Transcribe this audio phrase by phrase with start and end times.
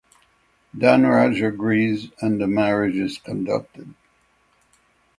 [0.75, 3.93] Dhanraj agrees and the marriage is conducted.